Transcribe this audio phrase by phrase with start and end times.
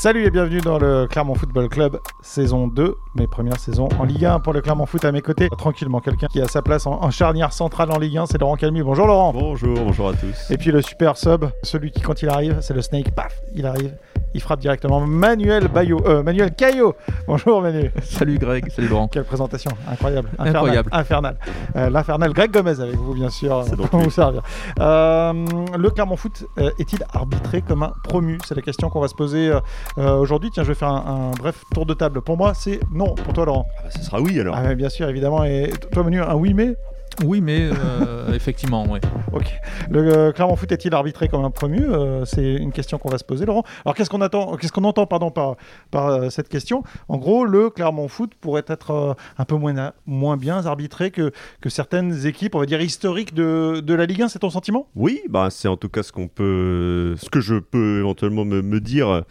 [0.00, 4.24] Salut et bienvenue dans le Clermont Football Club saison 2, mes premières saisons en Ligue
[4.24, 5.50] 1 pour le Clermont Foot à mes côtés.
[5.50, 8.56] Tranquillement, quelqu'un qui a sa place en, en charnière centrale en Ligue 1, c'est Laurent
[8.56, 8.80] Calmy.
[8.80, 9.34] Bonjour Laurent.
[9.34, 10.50] Bonjour, bonjour à tous.
[10.50, 13.66] Et puis le super sub, celui qui quand il arrive, c'est le Snake, paf, il
[13.66, 13.94] arrive,
[14.34, 15.00] il frappe directement.
[15.00, 16.94] Manuel Bayo, euh, Manuel Caillot.
[17.26, 17.90] Bonjour Manu.
[18.02, 19.08] Salut Greg, salut Laurent.
[19.08, 20.88] Quelle présentation, incroyable, infernal, Incroyable.
[20.92, 21.36] infernal.
[21.76, 24.42] Euh, L'infernal Greg Gomez avec vous bien sûr pour vous servir.
[24.80, 25.32] Euh,
[25.76, 26.44] le Clermont Foot
[26.78, 28.38] est-il arbitré comme un promu?
[28.46, 29.52] C'est la question qu'on va se poser
[29.96, 30.50] aujourd'hui.
[30.52, 32.20] Tiens, je vais faire un, un bref tour de table.
[32.22, 33.14] Pour moi, c'est non.
[33.14, 34.54] Pour toi, Laurent Ah bah, ce sera oui alors.
[34.56, 35.44] Ah, Bien sûr, évidemment.
[35.44, 36.74] Et toi, Manu, un oui, mais?
[37.24, 39.00] Oui, mais euh, effectivement, ouais.
[39.32, 39.52] Ok.
[39.90, 43.18] Le euh, Clermont Foot est-il arbitré comme un promu Euh, C'est une question qu'on va
[43.18, 43.62] se poser, Laurent.
[43.84, 45.56] Alors, qu'est-ce qu'on attend Qu'est-ce qu'on entend, pardon, par,
[45.90, 46.82] par euh, cette question?
[47.08, 51.30] En gros, le Clermont Foot pourrait être euh, un peu moins, moins bien arbitré que,
[51.60, 54.28] que certaines équipes, on va dire historiques de, de la Ligue 1.
[54.28, 54.88] C'est ton sentiment?
[54.94, 58.62] Oui, bah c'est en tout cas ce qu'on peut, ce que je peux éventuellement me,
[58.62, 59.24] me dire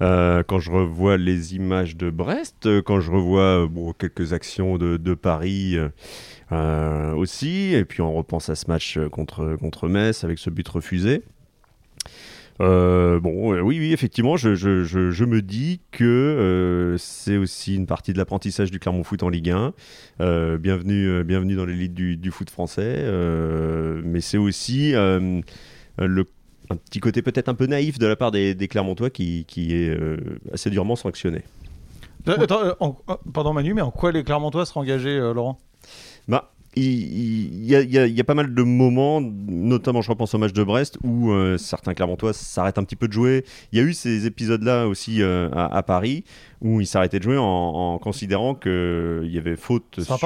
[0.00, 4.96] euh, quand je revois les images de Brest, quand je revois bon, quelques actions de,
[4.96, 5.76] de Paris
[6.52, 10.66] aussi, et puis on repense à ce match euh, contre contre Metz avec ce but
[10.68, 11.22] refusé.
[12.60, 17.74] Euh, bon, euh, oui, oui, effectivement, je, je- je- me dis que euh, c'est aussi
[17.74, 19.72] une partie de l'apprentissage du Clermont Foot en Ligue 1.
[20.20, 22.82] Euh, bienvenue, euh, bienvenue dans l'élite du, du foot français.
[22.98, 25.40] euh, mais c'est aussi euh,
[25.98, 26.24] le,
[26.70, 29.88] un petit côté peut-être un peu naïf de la part des, Clermontois qui, qui est
[29.90, 30.16] euh,
[30.52, 31.42] assez durement sanctionné.
[32.28, 35.34] Euh, attends, euh, en- euh, Pardon, Manu, mais en quoi les Clermontois seront engagés, euh,
[35.34, 35.58] Laurent?
[36.28, 40.02] Bah, il, y, a, il y a- il y a pas mal de moments, notamment
[40.02, 43.12] je repense au match de Brest, où euh, certains Clermontois s'arrêtent un petit peu de
[43.12, 43.44] jouer.
[43.70, 46.24] Il y a eu ces épisodes-là aussi euh, à, à Paris,
[46.60, 50.16] où ils s'arrêtaient de jouer en, en considérant qu'il y avait faute Ça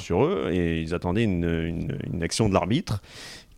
[0.00, 3.02] sur, eux, et ils attendaient une, une- une action de l'arbitre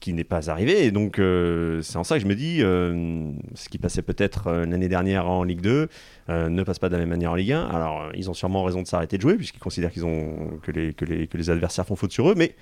[0.01, 0.85] qui n'est pas arrivée.
[0.85, 4.49] Et donc, euh, c'est en ça que je me dis, euh, ce qui passait peut-être
[4.49, 5.89] euh, l'année dernière en Ligue 2
[6.31, 7.69] euh, ne passe pas de la même manière en Ligue 1.
[7.69, 11.51] Alors, ils ont sûrement raison de s'arrêter de jouer, puisqu'ils considèrent que, les, que les
[11.51, 12.35] adversaires font faute sur eux.
[12.37, 12.55] Mais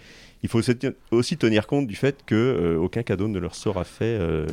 [0.43, 3.55] il faut aussi te- aussi tenir compte du fait que euh, aucun cadeau ne leur
[3.55, 4.47] sera fait, euh,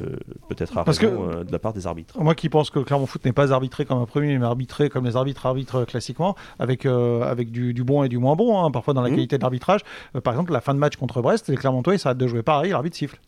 [0.50, 2.20] peut-être à Parce raison, que- euh, de la part des arbitres.
[2.20, 4.90] Moi qui pense que le Clermont Foot n'est pas arbitré comme un premier, mais arbitré
[4.90, 8.72] comme les arbitres arbitrent classiquement, avec, avec du, du bon et du moins bon, hein,
[8.72, 9.16] parfois dans la Mhm.
[9.16, 9.82] qualité de l'arbitrage.
[10.24, 12.72] Par exemple, la fin de match contre Brest, les Clermontois ils s'arrêtent de jouer pareil,
[12.72, 13.20] l'arbitre siffle.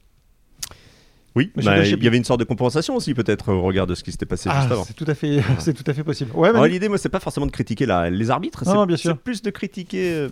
[1.37, 4.03] Oui, bah, il y avait une sorte de compensation aussi, peut-être, au regard de ce
[4.03, 4.83] qui s'était passé Ah, juste avant.
[4.83, 6.31] c'est tout à fait, c'est tout à fait possible.
[6.33, 8.63] Ouais, Manu L'idée, moi, c'est pas forcément de critiquer la- les arbitres,
[8.97, 10.29] c'est plus de critiquer euh,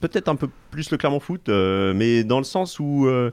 [0.00, 3.30] peut-être un peu plus le Clermont Foot, euh, mais dans le sens où euh,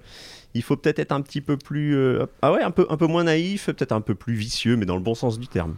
[0.53, 1.97] il faut peut-être être un petit peu plus,
[2.41, 4.95] ah ouais, un peu, un peu moins naïf, peut-être un peu plus vicieux, mais dans
[4.95, 5.75] le bon sens du terme.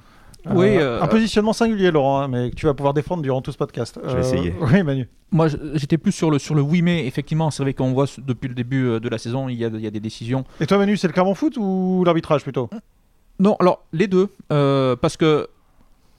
[0.49, 3.41] Oui, Euh, euh, un positionnement singulier, Laurent, hein, mais que tu vas pouvoir défendre durant
[3.41, 3.99] tout ce podcast.
[4.03, 4.53] Euh, Je vais essayer.
[4.61, 5.07] Oui, Manu.
[5.31, 8.47] Moi, j'étais plus sur le, sur le oui, mais effectivement, c'est vrai qu'on voit depuis
[8.49, 10.43] le début euh, de la saison, il y a, il y a des décisions.
[10.59, 12.69] Et toi, Manu, c'est le Clermont Foot ou l'arbitrage plutôt?
[13.39, 15.47] Non, alors, les deux, euh, parce que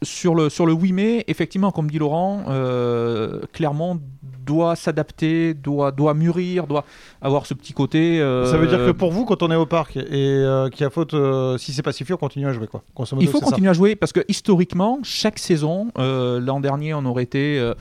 [0.02, 4.00] sur le, sur le oui, mais, effectivement, comme dit Laurent, euh, Clermont
[4.44, 6.84] doit s'adapter, doit, doit mûrir, doit
[7.20, 8.20] avoir ce petit côté.
[8.20, 10.80] euh, Ça veut dire que pour vous, quand on est au parc et euh, qu'il
[10.80, 12.82] y a faute, euh, si c'est pas sifflé, on continue à jouer quoi.
[12.98, 13.46] Modo, Il faut ça.
[13.46, 17.72] continuer à jouer parce que historiquement, chaque saison, l'an dernier, on aurait été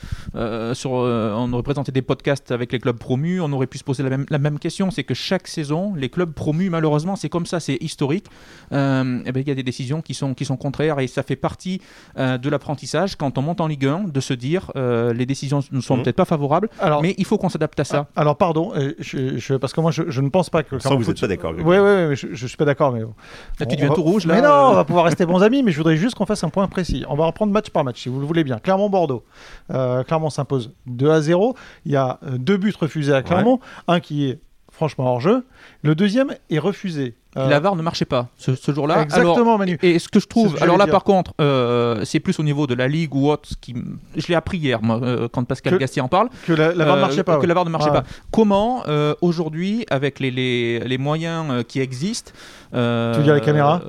[0.74, 4.04] sur, on aurait présenté des podcasts avec les clubs promus, on aurait pu se poser
[4.04, 7.48] la même, la même question, c'est que chaque saison, les clubs promus, malheureusement, c'est comme
[7.48, 8.26] ça, c'est historique.
[8.72, 11.36] Eh ben, il y a des décisions qui sont qui sont contraires et ça fait
[11.36, 11.82] partie
[12.18, 15.62] euh, de l'apprentissage quand on monte en Ligue 1 de se dire euh, les décisions
[15.72, 16.04] ne sont Mhm.
[16.04, 18.08] peut-être pas favorables, Alors, mais il faut qu'on s'adapte à ça.
[18.16, 20.90] alors pardon, euh, je, je- parce que moi, je, je ne pense pas que Sans
[20.90, 21.54] Clermont vous Foot- êtes pas d'accord.
[21.58, 23.02] Oui, oui, oui, je, je suis pas d'accord, mais.
[23.02, 23.08] Là,
[23.66, 24.36] tu deviens va- tout rouge là.
[24.36, 26.50] Mais non, on va pouvoir rester bons amis, mais je voudrais juste qu'on fasse un
[26.50, 27.04] point précis.
[27.10, 28.58] On va reprendre match par match, si vous le voulez bien.
[28.60, 29.24] Clermont-Bordeaux.
[29.74, 31.56] Euh, Clermont s'impose 2 à 0.
[31.86, 33.60] Il y a deux buts refusés à Clermont.
[33.88, 34.40] Un qui est
[34.72, 35.46] franchement hors jeu.
[35.84, 37.16] Le deuxième est refusé.
[37.38, 38.96] Euh, La VAR ne marchait pas ce, ce jour-là.
[38.96, 39.80] Alors, Exactement, Manu.
[39.82, 40.92] Et ce que je trouve, que alors là dire.
[40.92, 43.74] par contre, euh, c'est plus au niveau de la ligue ou autre, qui,
[44.18, 46.84] je l'ai appris hier, moi, euh, quand Pascal Que- Gastier en parle, Que la, la
[46.84, 47.36] VAR ne euh, marchait pas.
[47.38, 47.48] que ouais.
[47.48, 48.04] la VAR ne marchait pas.
[48.32, 48.84] Comment
[49.22, 52.32] aujourd'hui, avec les, les, les moyens qui existent,
[52.72, 53.82] Tu veux dire les caméras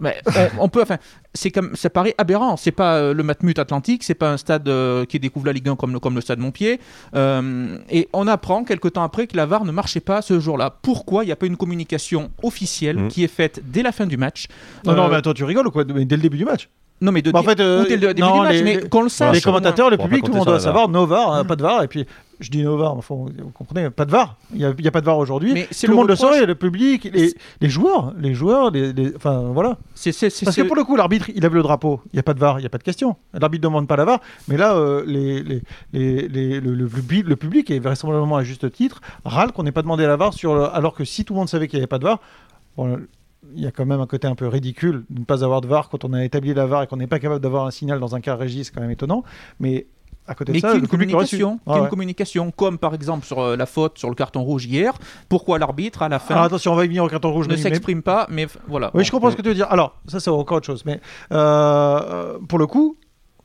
[0.00, 0.16] mais
[0.58, 0.96] on, on peut, enfin,
[1.32, 2.56] c'est comme, ça paraît aberrant.
[2.56, 4.68] C'est pas le Matmut Atlantique, c'est pas un stade
[5.08, 6.80] qui découvre la Ligue 1 comme le, comme le stade Montpied.
[7.14, 10.74] Et on apprend quelque temps après que la VAR ne marchait pas ce jour-là.
[10.82, 12.61] Pourquoi il n'y a pas une communication officielle
[13.02, 13.08] Mhm.
[13.08, 14.46] qui est faite dès la fin du match
[14.84, 15.84] Non, non, Euh, mais attends, tu rigoles ou quoi?
[15.84, 16.68] Mais Dès le début du match?
[17.00, 18.88] Non, mais de Bah, en fait, euh, dès le début non, du match, les- mais
[18.88, 19.34] qu'on le sache.
[19.34, 21.82] les commentateurs, le public, tout le monde doit savoir, no VAR, euh, pas de VAR,
[21.82, 22.06] et puis
[22.38, 24.86] je dis no VAR, enfin, vous comprenez, pas de VAR, il n'y a, il y
[24.86, 27.34] a pas de VAR aujourd'hui, Mais c'est tout le monde le saurait, le public, les,
[27.60, 29.78] les joueurs, les joueurs, les, les- enfin voilà.
[30.04, 32.38] Parce que pour le coup, l'arbitre, il lève le drapeau, il n'y a pas de
[32.38, 34.74] VAR, il n'y a pas de question, l'arbitre ne demande pas la VAR, mais là,
[34.76, 35.62] euh, les, les,
[35.92, 39.72] les- les- le, le public, le public, et vraisemblablement à juste titre, râle qu'on n'ait
[39.72, 41.82] pas demandé la VAR, sur le- alors que si tout le monde savait qu'il n'y
[41.82, 42.20] avait pas de VAR,
[42.76, 42.98] bon,
[43.54, 45.66] il y a quand même un côté un peu ridicule de ne pas avoir de
[45.66, 47.98] VAR quand on a établi la VAR et qu'on n'est pas capable d'avoir un signal
[48.00, 49.24] dans un cas régie, c'est quand même étonnant.
[49.60, 49.86] Mais
[50.28, 51.88] à côté Mais de ça, qui une communication, qui Ouais, une ouais.
[51.88, 54.94] communication, comme par exemple sur euh, la faute sur le carton rouge hier.
[55.28, 57.48] Pourquoi l'arbitre à la fin Alors attention, on va y venir au carton rouge.
[57.48, 58.92] ne mais- s'exprime pas Mais voilà.
[58.94, 59.04] Oui, Bon.
[59.04, 59.66] je comprends ce que tu veux dire.
[59.70, 60.84] Alors, ça, c'est encore autre chose.
[60.86, 61.00] Mais
[61.32, 62.96] euh, pour le coup,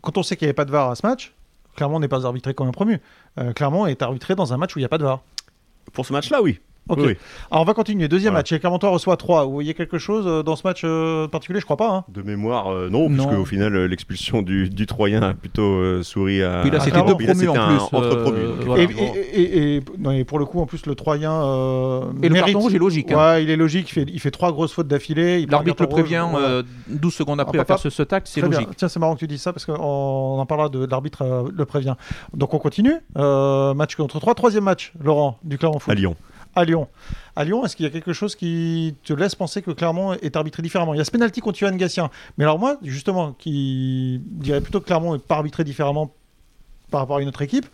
[0.01, 1.33] quand on sait qu'il n'y avait pas de VAR à ce match,
[1.75, 3.01] Clermont n'est pas arbitré comme un promu.
[3.39, 5.21] Euh, Clermont est arbitré dans un match où il n'y a pas de VAR.
[5.93, 6.59] Pour ce match-là, oui.
[6.89, 6.97] Ok.
[6.99, 7.17] Oui, oui.
[7.51, 8.07] Alors, on va continuer.
[8.07, 8.39] Deuxième Voilà.
[8.39, 8.51] match.
[8.51, 9.45] Et Clermontois reçoit 3.
[9.45, 11.59] Vous voyez quelque chose euh, dans ce match euh, particulier?
[11.59, 11.89] Je crois pas.
[11.89, 12.03] hein.
[12.13, 13.25] De mémoire, euh, non, Non.
[13.25, 16.61] puisque au final, l'expulsion du, du Troyen a plutôt euh, souri à.
[16.61, 17.97] Puis là, c'était deux promus en plus.
[17.97, 18.81] entre promus, voilà.
[18.81, 19.13] Et, effectivement.
[19.33, 21.31] et- et- et- non, et pour le coup, en plus, le Troyen.
[21.31, 23.11] euh, Et le mérite- carton rouge est logique.
[23.11, 23.17] hein.
[23.33, 23.89] Ouais, il est logique.
[23.89, 25.45] Il fait, il fait trois grosses fautes d'affilée.
[25.45, 26.39] L'arbitre le prévient Ouais.
[26.41, 28.49] euh, 12 secondes après Ah, à faire ce, ce tact, c'est bien.
[28.49, 28.69] logique.
[28.75, 31.65] Tiens, c'est marrant que tu dises ça parce qu'on on en parlera de, l'arbitre le
[31.65, 31.95] prévient.
[32.33, 32.95] Donc on continue.
[33.15, 34.35] Match contre 3.
[34.35, 35.91] Troisième match, Laurent, du Clermont Foot.
[35.91, 36.15] À Lyon.
[36.57, 36.87] À Lyon.
[37.35, 40.35] À Lyon, est-ce qu'il y a quelque chose qui te laisse penser que Clermont est
[40.35, 40.93] arbitré différemment?
[40.95, 42.09] Il y a ce penalty contre Yohan Gassien.
[42.37, 46.13] Mais alors moi, justement, qui dirais plutôt que Clermont n'est pas arbitré différemment
[46.89, 47.67] par rapport à une autre équipe.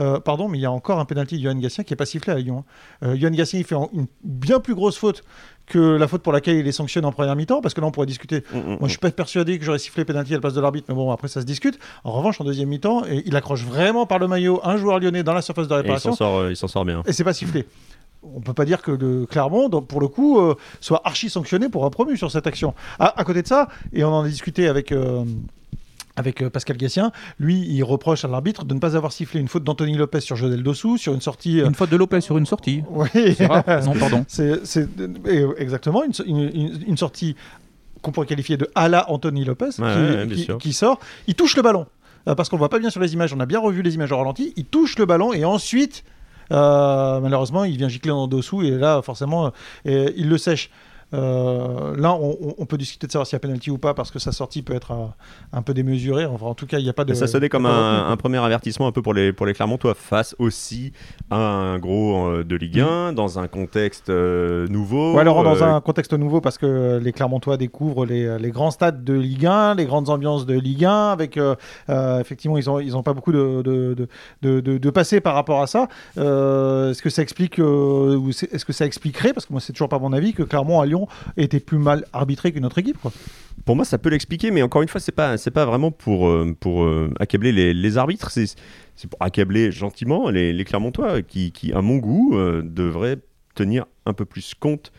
[0.00, 2.06] euh, pardon, mais il y a encore un penalty de Yohan Gassien qui n'est pas
[2.06, 2.64] sifflé à Lyon.
[3.02, 3.10] hein.
[3.10, 5.22] Euh, Yohan Gassien, il fait une bien plus grosse faute
[5.66, 7.92] que la faute pour laquelle il est sanctionné en première mi-temps, parce que là, on
[7.92, 10.40] pourrait discuter Mm, mm, moi, je suis pas persuadé que j'aurais sifflé pénalty à la
[10.40, 11.78] place de l'arbitre, mais bon, après, ça se discute.
[12.02, 15.22] En revanche, en deuxième mi-temps, et il accroche vraiment par le maillot un joueur lyonnais
[15.22, 17.02] dans la surface de Et il réparation, s'en sort, euh, il s'en sort bien.
[17.06, 17.64] et c'est pas sifflé.
[18.34, 21.84] On peut pas dire que le Clermont, pour le coup, euh, soit archi sanctionné pour
[21.84, 22.74] un promu sur cette action.
[22.98, 24.92] À, à côté de ça, et on en a discuté avec.
[24.92, 25.24] euh,
[26.16, 27.10] avec euh, Pascal Gassien,
[27.40, 30.36] lui, il reproche à l'arbitre de ne pas avoir sifflé une faute d'Anthony Lopez sur
[30.36, 31.58] Jodel Dossou, sur une sortie.
[31.58, 32.84] Une faute de Lopez sur une sortie.
[32.90, 33.36] Oui.
[33.40, 34.24] Non, pardon.
[34.28, 34.60] c'est
[35.58, 37.34] exactement une, une- une- une sortie
[38.00, 40.58] qu'on pourrait qualifier de à la Anthony Lopez qui, ouais, bien qui- sûr.
[40.58, 41.00] qui sort.
[41.26, 41.86] Il touche le ballon
[42.24, 43.32] parce qu'on le voit pas bien sur les images.
[43.34, 44.52] On a bien revu les images au ralenti.
[44.56, 46.12] Il touche le ballon et ensuite, euh,
[46.50, 49.52] malheureusement, il vient gicler en dessous et là, forcément,
[49.86, 50.70] euh, il le sèche.
[51.14, 54.18] Euh, là, on, peut discuter de savoir s'il y a penalty ou pas parce que
[54.18, 54.92] sa sortie peut être
[55.52, 56.24] un peu démesurée.
[56.26, 57.14] Enfin, en tout cas, il n'y a pas de.
[57.14, 60.34] Ça sonnait comme un, un premier avertissement un peu pour les, pour les Clermontois face
[60.38, 60.92] aussi
[61.30, 65.14] à un gros euh, de Ligue 1 dans un contexte euh, nouveau.
[65.14, 69.04] Ouais, Laurent, dans un contexte nouveau, parce que les Clermontois découvrent les, les grands stades
[69.04, 71.38] de Ligue 1, les grandes ambiances de Ligue 1, avec
[72.20, 73.94] effectivement, ils n'ont ils ont pas beaucoup de, de,
[74.42, 75.88] de, de, de- passé par rapport à ça.
[76.16, 79.98] Est-ce que ça explique, ou est-ce que ça expliquerait, parce que moi, c'est toujours pas
[79.98, 81.03] mon avis, que Clermont à Lyon
[81.36, 82.98] était plus mal arbitré qu'une autre équipe.
[83.64, 86.54] Pour moi, ça peut l'expliquer, mais encore une fois, c'est pas pas vraiment pour euh,
[86.58, 88.56] pour euh, accabler les, arbitres, c'est
[89.08, 93.18] pour accabler gentiment les, Clermontois qui, à mon goût, euh, devraient
[93.54, 94.92] tenir un peu plus compte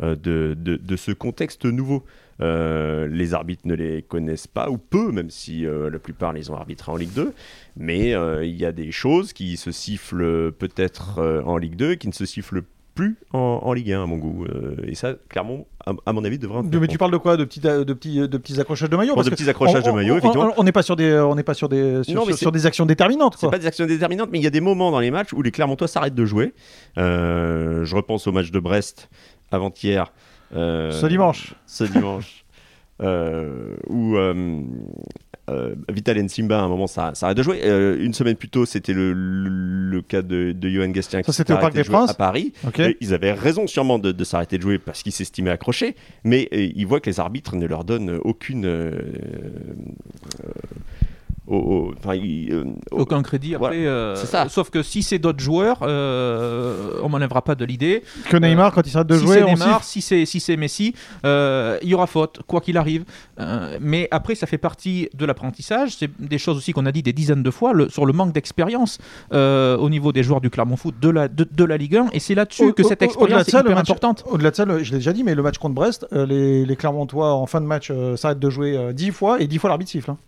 [0.00, 2.04] de, de, ce contexte nouveau.
[2.40, 6.90] Les arbitres ne les connaissent pas, ou peu, même si la plupart les ont arbitrés
[6.90, 7.32] en Ligue 2.
[7.76, 8.12] Mais
[8.42, 12.14] il y a des choses qui se sifflent peut-être en Ligue 2 et qui ne
[12.14, 12.62] se sifflent
[12.94, 14.44] plus en, en Ligue 1, à mon goût.
[14.44, 16.88] Euh, et ça, clairement, à, à mon avis, devrait Mais compte.
[16.88, 19.30] tu parles de quoi de petits, de, petits, de petits accrochages de maillot Bon, de
[19.30, 20.52] petits accrochages on- de maillot, effectivement.
[20.56, 22.66] On n'est pas sur des, on n'est pas sur des, sur, Non, mais sur- des
[22.66, 25.10] actions déterminantes, C'est pas des actions déterminantes, mais il y a des moments dans les
[25.10, 26.52] matchs où les Clermontois s'arrêtent de jouer.
[26.98, 29.08] Euh, je repense au match de Brest
[29.50, 30.12] avant-hier.
[30.56, 31.54] euh, Ce dimanche.
[31.66, 32.44] Ce dimanche.
[33.02, 34.16] où
[35.50, 37.60] euh, euh, Vital Nsimba, à un moment, ça s'arrête de jouer.
[37.64, 41.22] Euh, une semaine plus tôt, c'était le, le, le cas de, de Johan Gastien Ça,
[41.24, 42.52] qui s'était Parc arrêté des de jouer à Paris.
[42.78, 46.48] Et ils avaient raison sûrement de, de s'arrêter de jouer parce qu'ils s'estimaient accrochés, mais
[46.52, 48.66] euh, ils voient que les arbitres ne leur donnent aucune...
[51.50, 53.86] euh, euh, au- au- enfin, ils, euh, au- Aucun crédit après.
[53.86, 54.48] Euh, c'est ça.
[54.48, 58.02] Sauf que si c'est d'autres joueurs, euh, on m'enlèvera pas de l'idée.
[58.28, 61.78] Que Neymar, quand il s'arrête de si jouer, Neymar, si c'est si c'est Messi, euh,
[61.82, 63.04] il y aura faute, quoi qu'il arrive.
[63.38, 65.96] Euh, mais après, ça fait partie de l'apprentissage.
[65.96, 68.32] C'est des choses aussi qu'on a dit des dizaines de fois le- sur le manque
[68.32, 68.98] d'expérience
[69.32, 72.06] euh, au niveau des joueurs du Clermont Foot de la de, de la Ligue 1.
[72.12, 74.24] Et c'est là-dessus que cette expérience est ça, le hyper match- importante.
[74.26, 76.64] Au-delà de ça, le- je l'ai déjà dit, mais le match contre Brest, euh, les,
[76.64, 79.58] les Clermontois en fin de match euh, s'arrêtent de jouer euh, 10 fois et 10
[79.58, 80.10] fois l'arbitre siffle.
[80.10, 80.18] hein.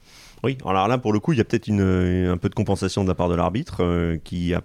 [0.45, 3.09] Oui, alors là, pour le coup, il y a peut-être un peu de compensation de
[3.09, 4.63] la part de l'arbitre euh, qui a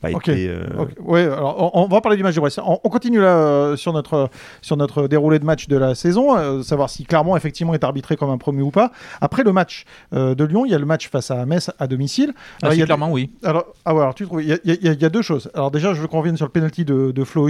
[0.00, 0.28] pas Ok.
[0.28, 0.48] été.
[0.48, 0.62] euh,
[1.00, 2.60] Ouais, alors on, on va parler du match de Brest.
[2.64, 4.30] On, on continue là euh, sur notre
[4.62, 8.16] sur notre déroulé de match de la saison, euh, savoir si Clermont effectivement est arbitré
[8.16, 8.92] comme un promu ou pas.
[9.20, 11.86] Après le match euh, de Lyon, il y a le match face à Metz à
[11.86, 12.32] domicile.
[12.36, 13.30] Ah, Alors, il y si, a- clairement, oui.
[13.44, 15.08] Alors, ah ouais, alors tu trouves, il y, a- il y a- il y a
[15.08, 15.50] deux choses.
[15.54, 17.48] Alors déjà, je veux qu'on revienne sur le penalty de, de Flo.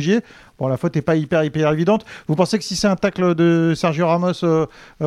[0.58, 2.04] Bon, la faute n'est pas hyper, hyper évidente.
[2.28, 4.32] Vous pensez que si c'est un tacle de Sergio Ramos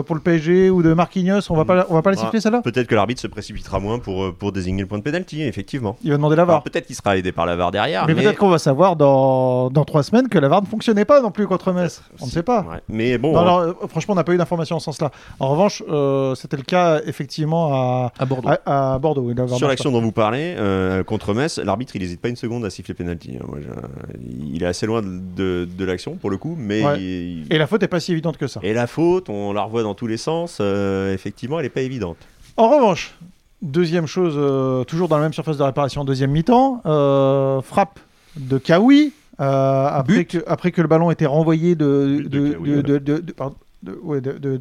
[0.05, 2.23] pour le PSG ou de Marquinhos, on va pas, on va pas la Ouais.
[2.23, 2.61] siffler celle-là?
[2.61, 5.97] Peut-être que l'arbitre se précipitera moins pour, pour désigner le point de pénalty, effectivement.
[6.03, 8.05] Il va demander la peut-être qu'il sera aidé validé par la VAR derrière.
[8.07, 11.21] Mais, peut-être qu'on va savoir dans, dans trois semaines que la VAR ne fonctionnait pas
[11.21, 12.01] non plus contre Metz.
[12.19, 12.61] On ne sait pas.
[12.61, 12.79] Ouais.
[12.89, 15.11] Mais bon, Non, hein, euh, franchement, on n'a pas eu d'informations en ce sens-là.
[15.39, 18.49] En revanche, euh, c'était le cas effectivement à, À Bordeaux.
[18.65, 19.21] à, à Bordeaux.
[19.23, 22.29] oui, la VAR sur l'action dont vous parlez, euh, contre Metz, l'arbitre il n'hésite pas
[22.29, 23.37] une seconde à siffler penalty.
[23.41, 23.45] hein.
[23.47, 24.17] Moi, je-
[24.53, 27.01] Il est assez loin de, de- de l'action pour le coup, mais Ouais.
[27.01, 27.55] il- pas.
[27.55, 28.59] Et la faute n'est pas si évidente que ça.
[28.63, 30.57] Et la faute, on la revoit dans tous les sens.
[30.61, 32.17] euh, effectivement, elle n'est pas évidente.
[32.57, 33.13] En revanche,
[33.61, 37.99] deuxième chose, euh, toujours dans la même surface de réparation, deuxième mi-temps, euh, frappe
[38.37, 39.13] de Kawi.
[39.39, 42.27] euh, après, que, après que le ballon était renvoyé de.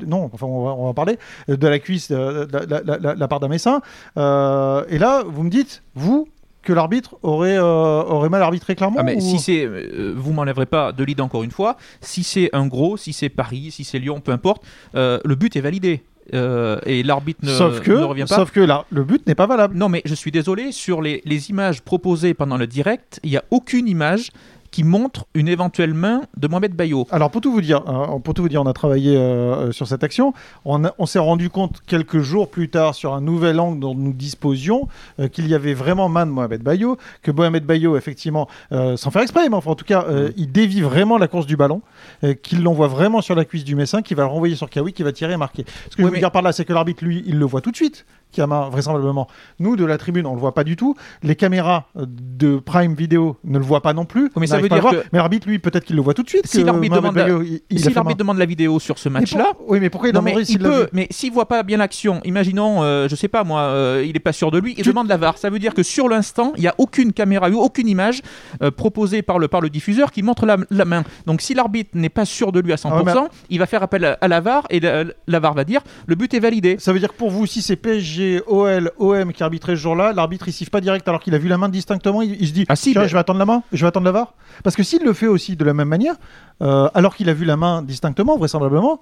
[0.06, 2.96] Non, enfin on va, on va en parler, de la cuisse de, de- de- de-
[2.96, 3.80] de- de la part d'un Messin.
[4.16, 6.28] Et là, vous me dites, vous,
[6.62, 7.62] que l'arbitre aurait, euh,
[8.02, 11.20] aurait mal arbitré clairement Ah, mais ou- si c'est, euh, vous m'enlèverez pas de lead
[11.20, 11.76] encore une fois.
[12.02, 14.62] Si c'est un gros, si c'est Paris, si c'est Lyon, peu importe,
[14.94, 18.36] euh, le but est validé Euh, et l'arbitre ne, sauf que, ne revient pas.
[18.36, 19.76] sauf que là, le but n'est pas valable.
[19.76, 23.36] Non, mais je suis désolé, sur les, les images proposées pendant le direct, il n'y
[23.36, 24.30] a aucune image
[24.70, 27.06] qui montre une éventuelle main de Mohamed Bayo.
[27.10, 29.86] Alors pour tout vous dire, hein, pour tout vous dire, on a travaillé euh, sur
[29.86, 30.32] cette action.
[30.64, 34.88] On, s'est rendu compte quelques jours plus tard sur un nouvel angle dont nous disposions
[35.18, 39.10] euh, qu'il y avait vraiment main de Mohamed Bayo, que Mohamed Bayo effectivement, euh, sans
[39.10, 41.82] faire exprès, mais enfin en tout cas, euh, il dévie vraiment la course du ballon,
[42.24, 44.92] euh, qu'il l'envoie vraiment sur la cuisse du Messin, qui va le renvoyer sur Kawi,
[44.92, 45.64] qui va tirer et marquer.
[45.90, 47.44] Ce que je Oui, veux mais- dire par là, c'est que l'arbitre lui, il le
[47.44, 48.06] voit tout de suite.
[48.32, 49.26] Qui a main, vraisemblablement.
[49.58, 50.94] Nous, de la tribune, on le voit pas du tout.
[51.22, 54.30] Les caméras euh, de Prime Vidéo ne le voient pas non plus.
[54.38, 56.46] mais ça veut dire que- Mais l'arbitre, lui, peut-être qu'il le voit tout de suite.
[56.46, 59.90] Si l'arbitre demande la- il- il si demande vidéo sur ce pour- match-là, Oui, mais
[59.90, 63.16] pourquoi il non, mais il peut, mais s'il voit pas bien l'action, imaginons, euh, je
[63.16, 65.36] sais pas moi, euh, il est pas sûr de lui, il Tu- demande la VAR.
[65.38, 68.22] Ça veut dire que sur l'instant, il y a aucune caméra ou aucune image
[68.62, 71.02] euh, proposée par le par le diffuseur qui montre la, la main.
[71.26, 74.04] Donc si l'arbitre n'est pas sûr de lui à 100%, Ah il va faire appel
[74.04, 76.76] à, à la VAR et la, la VAR va dire le but est validé.
[76.78, 80.12] Ça veut dire que pour vous, si c'est PSG, OL, OM qui arbitrait ce jour-là,
[80.12, 82.52] l'arbitre il siffle pas direct alors qu'il a vu la main distinctement, il, il se
[82.52, 84.34] dit Ah si, Tiens, mais- je vais attendre la main, je vais attendre la VAR.
[84.64, 86.14] Parce que s'il le fait aussi de la même manière,
[86.62, 89.00] euh, alors qu'il a vu la main distinctement, vraisemblablement,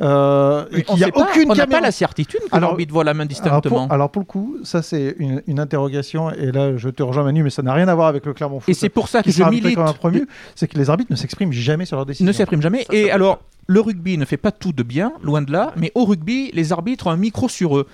[0.00, 1.80] euh, et qu'il n'y a pas, aucune on n'a caméra.
[1.80, 3.60] pas la certitude que l'arbitre voit la main Alors distinctement.
[3.86, 7.24] pour, alors pour le coup, ça c'est une, une interrogation, et là je te rejoins
[7.24, 8.68] Manu, mais ça n'a rien à voir avec le Clermont Foot.
[8.70, 9.78] et c'est pour ça que je milite
[10.54, 12.26] c'est que les arbitres ne s'expriment jamais sur leurs décisions.
[12.26, 12.84] ne s'exprime jamais.
[12.84, 15.72] Ça, et ça alors, le rugby ne fait pas tout de bien, loin de là,
[15.76, 17.86] mais au rugby, les arbitres ont un micro sur eux.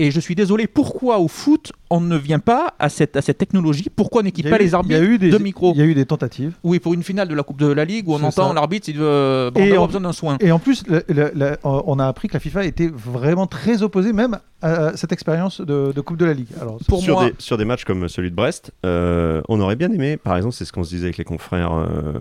[0.00, 3.38] Et je suis désolé, pourquoi au foot, on ne vient pas à cette, à cette
[3.38, 3.86] technologie?
[3.94, 5.72] Pourquoi on n'équipe pas eu- les il y a arbitres eu des, de micro?
[5.72, 6.54] Il y a eu des tentatives.
[6.64, 8.98] Oui, pour une finale de la Coupe de la Ligue où on entend l'arbitre, il
[8.98, 10.36] veut bon, Et on a en- besoin d'un soin.
[10.40, 13.82] Et en plus, le- le- le- on a appris que la FIFA était vraiment très
[13.82, 16.48] opposée même à cette expérience de, de Coupe de la Ligue.
[16.60, 19.76] Alors, Pour sur, moi, des, sur des matchs comme celui de Brest, euh, on aurait
[19.76, 22.14] bien aimé, par exemple, c'est ce qu'on se disait avec les confrères euh,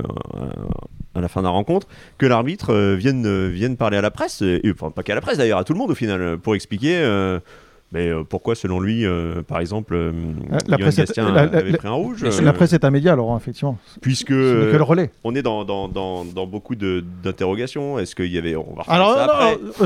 [1.16, 1.88] à la fin de la rencontre,
[2.18, 5.22] que l'arbitre euh, vienne, euh, vienne parler à la presse, et, enfin pas qu'à la
[5.22, 7.40] presse d'ailleurs, à tout le monde au final, pour expliquer euh,
[7.94, 10.12] mais, euh, pourquoi selon lui, euh, par exemple, euh,
[10.68, 12.24] La presse est- la- avait la- pris un rouge.
[12.24, 13.78] Euh, la presse est un média, Laurent, effectivement.
[14.02, 15.12] Puisque Ce que le relais.
[15.24, 18.56] on est dans, dans, dans, dans beaucoup d'interrogations, est-ce qu'il y avait...
[18.56, 19.32] On va refaire Alors, ça non,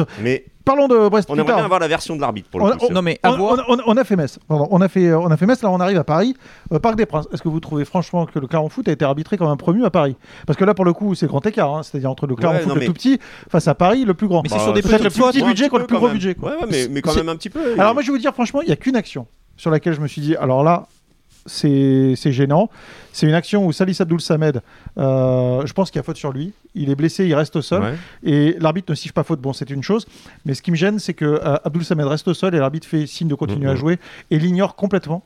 [0.01, 0.05] après.
[0.23, 2.77] Mais parlons de Brest on aimerait bien avoir la version de l'arbitre pour le On-
[2.77, 2.85] coup.
[2.87, 4.37] c'est non mais On, on- on- on a fait Metz.
[4.47, 5.61] Pardon, on a fait, on a fait Metz.
[5.63, 6.35] Là, on arrive à Paris,
[6.73, 7.27] euh, Parc des Princes.
[7.33, 9.85] Est-ce que vous trouvez franchement que le Clermont Foot a été arbitré comme un promu
[9.85, 10.15] à Paris?
[10.45, 11.73] Parce que là, pour le coup, c'est grand écart.
[11.75, 11.83] hein.
[11.83, 13.19] C'est-à-dire entre le Clermont Ouais, Foot le mais- tout petit
[13.49, 14.41] face à Paris le plus grand.
[14.43, 16.07] Mais c'est Bah, sur des peut-être le plus petit budget petit contre le plus gros
[16.07, 16.13] même.
[16.15, 16.35] budget.
[16.35, 16.51] quoi.
[16.51, 17.73] Ouais, ouais, mais, mais quand C'est- même un petit peu.
[17.79, 20.01] Alors moi, je vais vous dire franchement, il n'y a qu'une action sur laquelle je
[20.01, 20.85] me suis dit, alors là,
[21.47, 22.69] c'est gênant.
[23.13, 24.61] C'est une action où Salis Abdoul Samed,
[24.99, 26.53] euh, je pense qu'il y a faute sur lui.
[26.75, 27.81] Il est blessé, il reste au sol.
[27.81, 27.93] Ouais.
[28.23, 29.41] Et l'arbitre ne siffle pas faute.
[29.41, 30.05] Bon, c'est une chose.
[30.45, 32.85] Mais ce qui me gêne, c'est que euh, Abdoul Samed reste au sol et l'arbitre
[32.87, 33.71] fait signe de continuer Mhm.
[33.71, 33.99] à jouer
[34.29, 35.23] et l'ignore complètement.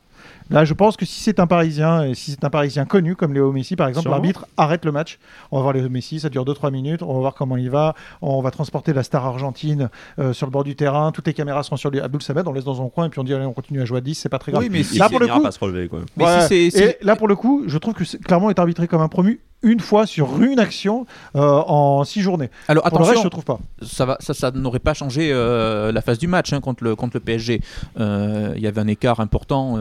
[0.51, 3.33] Là, je pense que si c'est un Parisien, et si c'est un Parisien connu, comme
[3.33, 5.17] Léo Messi par exemple, l'arbitre arrête le match.
[5.51, 7.95] On va voir Léo Messi, ça dure 2-3 minutes, on va voir comment il va.
[8.21, 9.89] On va transporter la star argentine
[10.19, 11.99] euh, sur le bord du terrain, toutes les caméras seront sur lui.
[11.99, 13.85] Abdoul Samed, on laisse dans son coin et puis on dit allez, on continue à
[13.85, 14.63] jouer à 10, c'est pas très grave.
[14.63, 15.99] Oui, mais si là, finira pour le coup- pas se relever, quoi.
[16.17, 16.47] Mais Ouais.
[16.47, 19.07] si si- Et là, pour le coup, je trouve que clairement est arbitré comme un
[19.07, 22.49] promu une fois sur une action euh, en six journées.
[22.67, 23.59] Alors Pour le reste, attention, je trouve pas.
[23.83, 26.95] ça, va, ça, ça n'aurait pas changé euh, la phase du match hein, contre, le,
[26.95, 27.61] contre le PSG.
[27.99, 29.79] Euh, Il y avait un écart important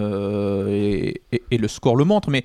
[0.69, 2.45] et, et- et le score le montre, mais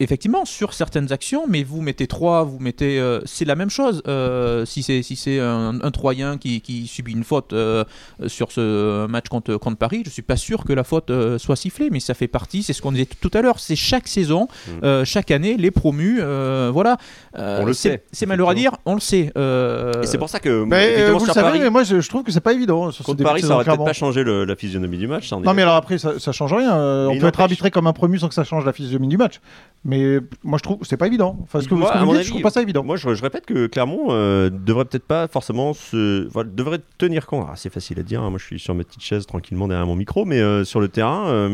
[0.00, 2.98] effectivement, sur certaines actions, mais vous mettez 3, vous mettez.
[3.00, 4.02] euh, c'est la même chose.
[4.06, 7.84] Euh, si c'est si c'est un, un Troyen qui, qui subit une faute euh,
[8.26, 11.56] sur ce match contre, contre Paris, je suis pas sûr que la faute euh, soit
[11.56, 14.48] sifflée, mais ça fait partie, c'est ce qu'on disait tout à l'heure, c'est chaque saison,
[14.66, 14.84] Mm.
[14.84, 16.96] euh, chaque année, les promus, euh, voilà.
[17.38, 19.32] Euh, On le sait, C'est malheureux à dire, on le sait.
[19.36, 21.84] euh, Et c'est pour ça que, Mais euh, vous le sur savez, Paris, mais moi
[21.84, 22.90] je, je trouve que c'est pas évident.
[22.90, 25.28] Sur ce contre Paris, ça aurait peut-être pas changé le- la physionomie du match.
[25.30, 27.06] ça, Non, mais alors après, ça, ça change rien.
[27.08, 29.16] Mais on peut être arbitré comme un promu sans que ça change la physionomie du
[29.16, 29.40] match.
[29.88, 31.38] Mais moi, je trouve c'est pas évident.
[31.44, 32.60] Enfin, ce que, Moi, ce que à vous mon dites, avis, je trouve pas ça
[32.60, 32.82] évident.
[32.82, 36.28] Moi, je, je répète que Clermont euh, devrait peut-être pas forcément se.
[36.44, 37.46] devrait tenir compte.
[37.48, 38.20] Ah, c'est facile à dire.
[38.22, 40.80] hein, Moi, je suis sur ma petite chaise tranquillement derrière mon micro, mais euh, sur
[40.80, 41.48] le terrain, euh,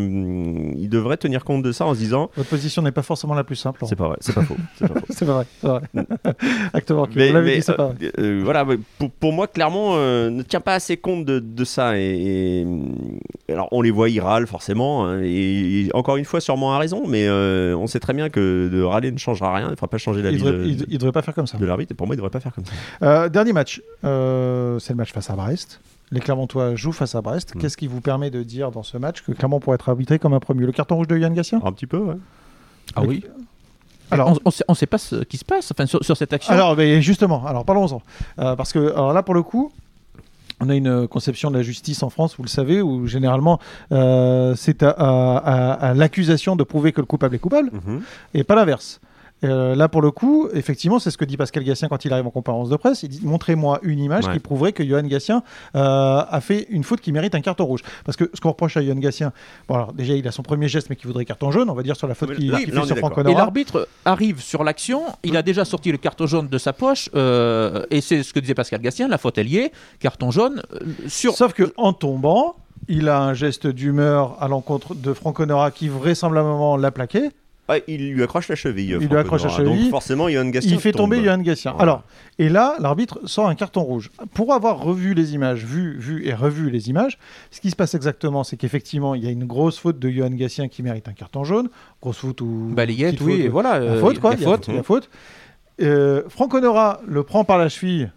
[0.79, 3.45] il devrait tenir compte de ça en se disant Votre position n'est pas forcément la
[3.45, 3.85] plus simple.
[3.87, 4.57] C'est pas vrai, c'est pas faux.
[4.77, 5.07] c'est pas faux.
[5.11, 5.47] C'est pas vrai.
[5.61, 5.81] C'est vrai.
[6.73, 7.07] Actement.
[7.15, 8.13] Mais- vous l'avez mais, dit, c'est pas euh, vrai.
[8.19, 8.65] euh, voilà,
[8.99, 11.99] pour, pour moi, Clermont euh, ne tient pas assez compte de, de ça.
[11.99, 15.05] Et, et- alors, on les voit, ils râlent forcément.
[15.07, 18.22] hein, et, et encore une fois, sûrement à raison, mais euh, on sait très bien
[18.31, 19.69] que de râler ne changera rien.
[19.69, 21.35] Il ne fera pas changer la Il vie devrait, de, il- il devrait pas faire
[21.35, 21.59] comme ça.
[21.59, 21.93] de l'arbitre.
[21.93, 22.73] Et pour moi, il ne devrait pas faire comme ça.
[23.03, 25.81] Euh, dernier match, euh, c'est le match face à Brest.
[26.11, 27.55] Les Clermontois jouent face à Brest.
[27.55, 27.59] Mm.
[27.61, 30.35] Qu'est-ce qui vous permet de dire dans ce match que Clermont pourrait être arbitré comme
[30.35, 30.67] un premier?
[30.67, 32.17] Le carton rouge de Yann Gatien Un petit peu, ouais.
[32.95, 33.25] Ah oui.
[34.11, 36.53] Alors- on, on sait, pas ce qui se passe enfin, sur, sur cette action.
[36.53, 38.03] Alors, justement, alors parlons-en.
[38.41, 39.73] Euh, parce que alors là, pour le coup,
[40.65, 43.59] on a une conception de la justice en France, vous le savez, où généralement
[43.91, 48.01] euh, c'est à, à- à- à l'accusation de prouver que le coupable est coupable, Mhm.
[48.35, 49.01] et pas l'inverse.
[49.45, 52.27] Euh, là, pour le coup, effectivement, c'est ce que dit Pascal Gassien quand il arrive
[52.27, 53.03] en conférence de presse.
[53.03, 54.35] Il dit Montrez-moi une image Ouais.
[54.35, 55.43] qui prouverait que Johan Gassien
[55.75, 57.81] euh, a fait une faute qui mérite un carton rouge.
[58.05, 59.33] Parce que ce qu'on reproche à Johan Gassien,
[59.69, 61.83] bon, alors déjà, il a son premier geste, mais qui voudrait carton jaune, on va
[61.83, 62.97] dire sur la faute Oui, qu'il qu'il là, fait sur.
[62.99, 66.73] Franck Et l'arbitre arrive sur l'action, il a déjà sorti le carton jaune de sa
[66.73, 70.63] poche, euh, et c'est ce que disait Pascal Gastien, la faute est liée, carton jaune
[70.75, 71.35] euh, sur...
[71.35, 72.57] Sauf que en tombant,
[72.89, 77.31] il a un geste d'humeur à l'encontre de Franck Honora qui vraisemblablement l'a plaqué.
[77.69, 78.99] Ah, il lui accroche la cheville.
[79.01, 79.83] Il lui accroche la cheville.
[79.83, 81.13] Donc forcément, Johan Gastien il fait tombe.
[81.13, 81.73] tomber Johan Gassien.
[81.73, 81.93] Voilà.
[81.93, 82.05] Alors,
[82.39, 84.11] et là, l'arbitre sort un carton rouge.
[84.35, 87.19] Pour avoir revu les images, vu, vu et revu les images,
[87.51, 90.31] ce qui se passe exactement, c'est qu'effectivement, il y a une grosse faute de Johan
[90.31, 91.69] Gassien qui mérite un carton jaune.
[92.01, 92.71] Grosse faute ou.
[92.73, 93.75] Balayette, oui, faute, et voilà.
[93.77, 94.35] Euh, faute, quoi.
[94.35, 94.67] il y a faute.
[94.69, 95.09] Il y a faute.
[95.81, 98.11] Euh, Franck Honora le prend par la cheville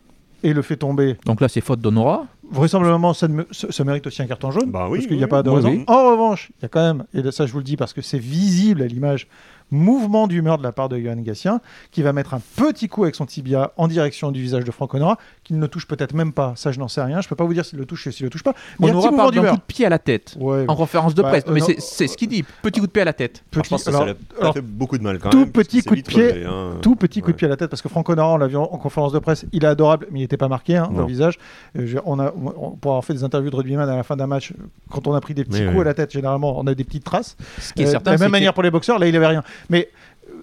[0.45, 1.17] et le fait tomber.
[1.25, 2.27] Donc là, c'est faute d'Honora.
[2.51, 3.47] Vraisemblablement, ça, me-
[3.83, 4.69] mérite aussi un carton jaune.
[4.71, 5.69] Bah oui, parce qu'il n'y a oui, pas de oui, raison.
[5.69, 5.83] oui.
[5.87, 8.01] En revanche, il y a quand même, et ça je vous le dis parce que
[8.01, 9.27] c'est visible à l'image,
[9.71, 11.59] mouvement d'humeur de la part de Johan Gassien,
[11.91, 14.93] qui va mettre un petit coup avec son tibia en direction du visage de Franck
[14.93, 16.53] Honora, qu'il ne touche peut-être même pas.
[16.55, 17.21] Ça, je n'en sais rien.
[17.21, 18.53] Je peux pas vous dire s'il le touche et s'il le touche pas.
[18.79, 19.53] Mais petit Honora mouvement parle d'un d'humeur.
[19.53, 20.35] coup de pied à la tête.
[20.39, 21.43] Ouais, En conférence de Bah, presse.
[21.47, 21.65] euh, Mais non.
[21.65, 22.43] c'est- c'est ce qu'il dit.
[22.61, 23.43] Petit coup de pied à la tête.
[23.53, 25.51] Alors, je pense que ça, alors- alors, fait beaucoup de mal quand tout même.
[25.51, 26.77] petit coup de pied, relevé, hein.
[26.81, 28.57] tout petit coup de pied à la tête parce que Franck Honora, on l'a vu
[28.57, 31.01] en, en conférence de presse, il est adorable, mais il n'était pas marqué hein, dans
[31.01, 31.37] le visage.
[31.77, 34.15] Euh, je- on a, on- pour avoir fait des interviews de rugbyman à la fin
[34.15, 34.53] d'un match,
[34.89, 37.03] quand on a pris des petits coups à la tête, généralement, on a des petites
[37.03, 37.35] traces.
[37.59, 39.27] Ce qui est Euh, certain, de la même manière pour les boxeurs, là il avait
[39.27, 39.43] rien.
[39.69, 39.89] Mais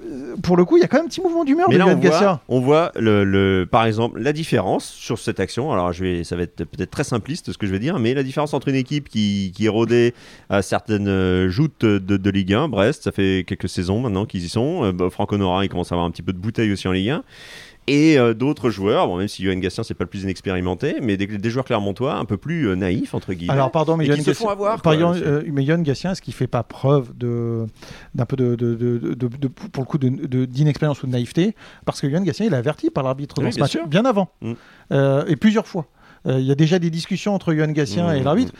[0.06, 1.84] euh, pour le coup, il y a quand même un petit mouvement d'humeur de là,
[1.96, 5.72] on voit, on voit le, le- par exemple la différence sur cette action.
[5.72, 8.14] Alors, je vais, ça va être peut-être très simpliste ce que je vais dire, mais
[8.14, 10.14] la différence entre une équipe qui, qui est rodée
[10.50, 14.44] à certaines euh, joutes de, de Ligue 1, Brest, ça fait quelques saisons maintenant qu'ils
[14.44, 14.84] y sont.
[14.84, 16.92] Euh, bah, Franck Honora, il commence à avoir un petit peu de bouteille aussi en
[16.92, 17.24] Ligue 1.
[17.88, 21.16] Et euh, d'autres joueurs, bon, même si Johan Gastien, c'est pas le plus inexpérimenté, mais
[21.16, 23.52] des, des joueurs clermontois un peu plus euh, naïfs, entre guillemets.
[23.52, 24.14] Alors pardon, mais Johan
[24.48, 27.66] avoir, quoi, euh, mais Johan Gassien, est-ce qu'il fait pas preuve de
[28.14, 31.12] d'un peu de, de- de- de- de- pour le coup de- de- d'inexpérience ou de
[31.12, 31.56] naïveté?
[31.84, 33.86] Parce que Johan Gassien, il est averti par l'arbitre Oui, dans ce bien match sûr.
[33.88, 34.52] bien avant Mm.
[34.92, 35.86] Euh, et plusieurs fois.
[36.28, 38.52] Euh, Il y a déjà des discussions entre Johan Gassien Mm, et mm, l'arbitre.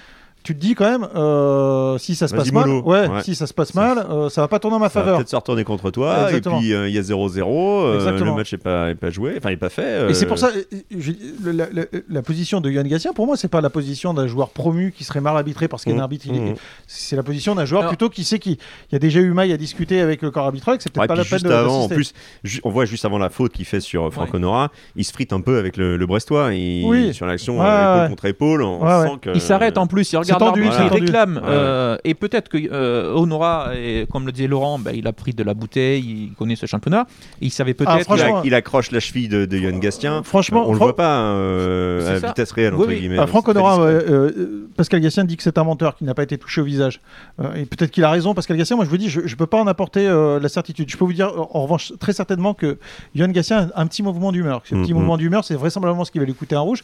[0.44, 3.22] Tu te dis quand même, euh, si ça se passe mal, ouais, Ouais.
[3.22, 5.16] si ça se passe mal, euh, ça va pas tourner en ma Ça faveur.
[5.18, 6.56] peut-être se retourner contre toi, Exactement.
[6.56, 9.34] et puis euh, il y a 0-0, euh, le match n'est pas, est pas joué,
[9.38, 10.10] enfin il n'est pas fait.
[10.10, 10.62] Et c'est euh, pour ça, euh,
[10.98, 11.12] je-
[11.44, 14.48] la, la- la position de Johan Gassien, pour moi, c'est pas la position d'un joueur
[14.50, 16.26] promu qui serait mal arbitré parce qu'il y a un Mmh, arbitre.
[16.28, 16.54] est- mmh.
[16.88, 18.56] C'est la position d'un joueur Alors- plutôt qui sait qu'il
[18.90, 21.06] y a déjà eu maille à discuter avec le corps arbitral, que c'est peut-être Ouais,
[21.06, 23.52] pas la peine juste de avant, en plus, ju- on voit juste avant la faute
[23.52, 24.36] qu'il fait sur euh, Franck Ouais.
[24.36, 26.52] Honora, il se frite un peu avec le, le Brestois.
[26.52, 27.14] Il, Oui.
[27.14, 28.08] Sur l'action Ouais, euh, épaule ouais.
[28.08, 29.30] contre épaule, on Ouais, sent que.
[29.34, 30.90] Il s'arrête en plus, il regarde tendu, il tendu.
[31.02, 31.36] réclame.
[31.36, 31.42] Ouais.
[31.48, 35.32] euh, et peut-être que euh, Honora, et comme le disait Laurent, ben, il a pris
[35.32, 37.06] de la bouteille, il connaît ce championnat.
[37.40, 37.98] Il savait Ah, peut-être.
[37.98, 40.22] Il, franchement, a- il accroche la cheville de, de Johan Gastien.
[40.22, 42.26] Franchement, on le Fran- voit pas euh, à ça.
[42.28, 42.98] vitesse réelle, Oui, entre oui.
[43.00, 43.18] guillemets.
[43.18, 46.38] Ah, Franck Honora, euh, Pascal Gassien dit que c'est un menteur, qui n'a pas été
[46.38, 47.00] touché au visage.
[47.40, 48.76] Euh, et peut-être qu'il a raison, Pascal Gassien.
[48.76, 50.90] Moi, je vous dis, je ne peux pas en apporter euh, la certitude.
[50.90, 52.78] Je peux vous dire, en revanche, très certainement que
[53.14, 54.62] Johan Gassien a un petit mouvement d'humeur.
[54.64, 54.98] Ce petit Mhm.
[55.00, 56.82] mouvement d'humeur, c'est vraisemblablement ce qui va lui coûter un rouge.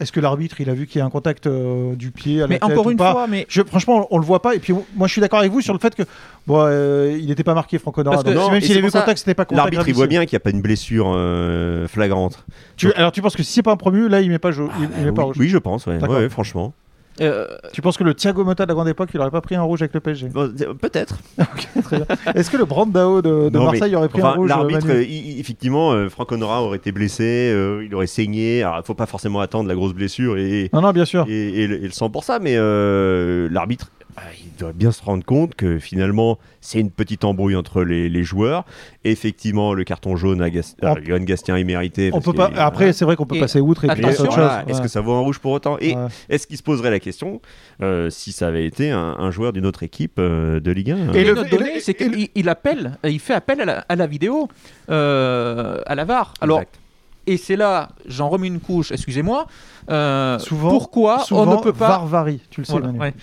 [0.00, 2.40] Est-ce que l'arbitre, il a vu qu'il y a un contact euh, du pied à
[2.42, 4.40] la Mais tête encore ou une pas fois, mais Je- franchement, on, on le voit
[4.40, 4.54] pas.
[4.54, 6.02] Et puis, moi, je suis d'accord avec vous sur le fait que
[6.46, 7.78] bon, euh, il n'était pas marqué.
[7.78, 9.56] Parce que- Donc, Non, même s'il avait vu ça, contact, c'était pas contact.
[9.56, 12.44] L'arbitre, il voit bien qu'il n'y a pas une blessure euh, flagrante.
[12.76, 14.70] Tu- alors, tu penses que si c'est pas un promu, là, il met pas, jau-
[14.80, 15.36] il, il met pas oui, rouge.
[15.38, 15.86] oui, je pense.
[15.86, 16.72] Ouais, franchement.
[17.20, 19.54] Euh, Tu penses que le Thiago Motta de la grande époque, il aurait pas pris
[19.54, 21.18] un rouge avec le PSG Bon, c'est- Peut-être.
[22.34, 25.04] Est-ce que le Brandao de, de Non, Marseille mais, aurait pris un rouge L'arbitre, euh,
[25.38, 28.62] effectivement, euh, Franck Honora aurait été blessé, euh, il aurait saigné.
[28.62, 31.26] Alors, il faut pas forcément attendre la grosse blessure et, Non, non, bien sûr.
[31.28, 33.90] et, et le, et le sang pour ça, mais euh, l'arbitre
[34.44, 38.22] il doit bien se rendre compte que finalement, c'est une petite embrouille entre les, les
[38.24, 38.64] joueurs.
[39.04, 42.10] Effectivement, le carton jaune à Gas- à Johan Gastien est mérité.
[42.12, 42.50] On peut pas.
[42.56, 44.70] Après, c'est vrai qu'on peut Et passer outre et puis autre Voilà, chose.
[44.70, 45.76] Est-ce que ça vaut un rouge pour autant?
[45.80, 46.06] Et Ouais.
[46.28, 47.40] est-ce qu'il se poserait la question
[47.82, 51.12] euh, si ça avait été un, un joueur d'une autre équipe euh, de Ligue 1
[51.14, 54.48] Et le- donné, c'est qu'il il appelle, il fait appel à la, à la vidéo,
[54.90, 56.34] euh, à la VAR.
[56.40, 56.78] Alors, Exact.
[57.26, 59.46] et c'est là, j'en remets une couche, excusez-moi.
[59.90, 63.14] euh, Souvent- pourquoi Souvent, on ne peut pas, Varvari, tu le sais, Voilà, ouais.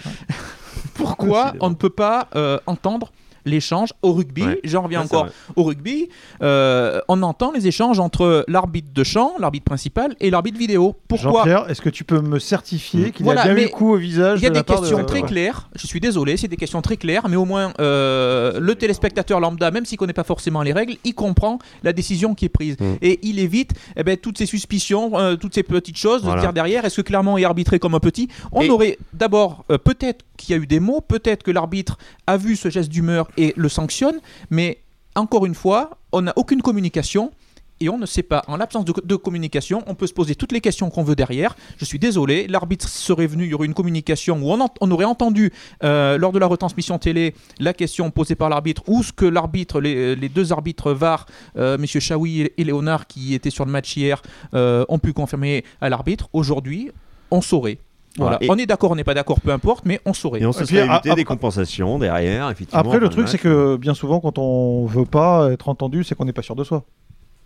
[0.98, 3.12] Pourquoi on ne peut pas euh, entendre
[3.48, 4.60] l'échange au rugby Ouais.
[4.64, 6.10] J'en reviens Ouais, encore au rugby.
[6.42, 10.96] euh, on entend les échanges entre l'arbitre de champ, l'arbitre principal, et l'arbitre vidéo.
[11.08, 11.32] Pourquoi?
[11.42, 13.98] Jean-Pierre, est-ce que tu peux me certifier qu'il Voilà, a bien eu le coup au
[13.98, 15.28] visage Il y a de des de- questions très Ouais.
[15.28, 15.70] claires.
[15.76, 19.72] Je suis désolé, c'est des questions très claires, mais au moins euh, le téléspectateur lambda,
[19.72, 22.96] même s'il connaît pas forcément les règles, il comprend la décision qui est prise Mm.
[23.02, 26.38] et il évite eh ben, toutes ces suspicions, euh, toutes ces petites choses Voilà.
[26.42, 28.28] de dire derrière est-ce que Clermont est arbitré comme un petit?
[28.52, 31.98] On Et- aurait d'abord euh, peut-être qu'il y a eu des mots, peut-être que l'arbitre
[32.28, 34.20] a vu ce geste d'humeur et le sanctionne,
[34.50, 34.80] mais
[35.16, 37.32] encore une fois, on n'a aucune communication.
[37.80, 40.62] Et on ne sait pas, en l'absence de, communication, on peut se poser toutes les
[40.62, 41.56] questions qu'on veut derrière.
[41.78, 45.54] Je suis désolé, l'arbitre serait venu, il y aurait une communication où on, aurait entendu
[45.84, 49.80] euh, lors de la retransmission télé la question posée par l'arbitre ou ce que l'arbitre,
[49.80, 53.72] les, les deux arbitres VAR, euh, messieurs Chaoui et- et Léonard qui étaient sur le
[53.72, 54.24] match hier,
[54.56, 56.30] euh, ont pu confirmer à l'arbitre.
[56.34, 56.90] Aujourd'hui,
[57.30, 57.78] on saurait.
[58.18, 58.38] Voilà.
[58.38, 58.46] Voilà.
[58.46, 60.42] Et- On est d'accord, on n'est pas d'accord, peu importe, mais on saurait.
[60.42, 62.82] Et on se puis, serait a- évité a- des compensations derrière, effectivement.
[62.82, 66.26] Après, le truc, c'est que bien souvent, quand on veut pas être entendu, c'est qu'on
[66.26, 66.84] n'est pas sûr de soi.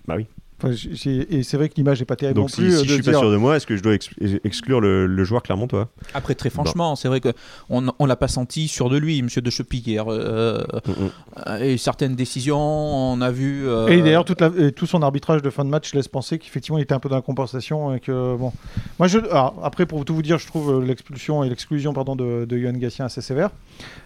[0.07, 0.25] Bah oui.
[0.63, 2.71] Enfin, et c'est vrai que l'image n'est pas terrible Donc non si, plus.
[2.71, 4.09] si euh, je de suis pas sûr de moi, est-ce que je dois ex-
[4.43, 5.89] exclure le, le joueur Clermontois?
[6.13, 7.29] Après, très franchement, c'est vrai que
[7.69, 10.05] on, on l'a pas senti sûr de lui, Monsieur de Chepy hier.
[10.11, 13.67] euh, Mm, et certaines décisions, on a vu.
[13.67, 16.93] euh, Et d'ailleurs, tout son arbitrage de fin de match laisse penser qu'effectivement, il était
[16.93, 17.93] un peu dans la compensation.
[17.95, 18.51] Et que, bon.
[18.99, 22.15] Moi, je, alors, après, pour tout vous dire, je trouve euh, l'expulsion et l'exclusion pardon,
[22.15, 23.49] de, de Johan Gatien assez sévère.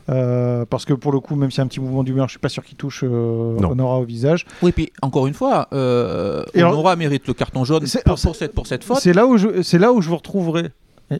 [0.09, 2.31] Euh, parce que pour le coup, même s'il y a un petit mouvement d'humeur, je
[2.33, 3.57] suis pas sûr qu'il touche euh.
[3.59, 4.45] Honora au visage.
[4.61, 8.53] Oui, puis encore une fois, euh, Honora mérite le carton jaune C'est- pour, pour cette,
[8.53, 8.99] pour cette faute.
[8.99, 10.69] C'est là où je, c'est là où je vous retrouverai.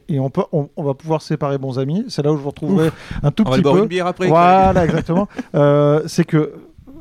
[0.08, 2.04] Et, on, peut, on, on va pouvoir séparer bons amis.
[2.08, 2.90] C'est là où je vous retrouverai
[3.22, 3.82] un tout On va petit boire peu.
[3.82, 4.26] une bière après.
[4.28, 5.28] Voilà, exactement.
[5.54, 6.52] Euh, c'est que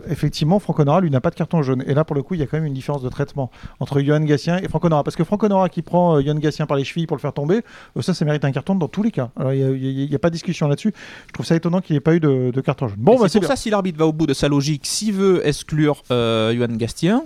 [0.10, 1.84] effectivement, Franck Honora, lui, n'a pas de carton jaune.
[1.88, 4.02] Et là, pour le coup, il y a quand même une différence de traitement entre
[4.02, 5.04] Johan Gatien et Franck Honora.
[5.04, 7.34] Parce que Franck Honora qui prend euh, Johan Gatien par les chevilles pour le faire
[7.34, 7.62] tomber,
[7.98, 9.30] euh, ça, ça mérite un carton dans tous les cas.
[9.36, 10.94] Alors, il n'y a, pas de discussion là-dessus.
[11.28, 12.98] Je trouve ça étonnant qu'il n'y ait pas eu de, de carton jaune.
[13.00, 13.56] Bon, bah, c'est pour bien.
[13.56, 17.24] ça, si l'arbitre va au bout de sa logique, s'il veut exclure euh, Johan Gastien,